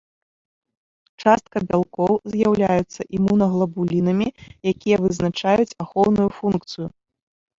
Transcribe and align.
Частка 1.23 1.57
бялкоў 1.69 2.13
з'яўляюцца 2.35 3.01
імунаглабулінамі, 3.17 4.27
якія 4.73 4.97
вызначаюць 5.05 5.77
ахоўную 5.85 6.29
функцыю. 6.41 6.87